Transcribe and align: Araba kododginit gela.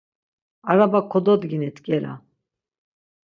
Araba 0.71 0.99
kododginit 1.11 1.77
gela. 1.87 2.13